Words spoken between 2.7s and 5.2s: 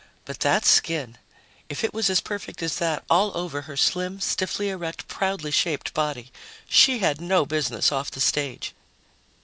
that all over her slim, stiffly erect,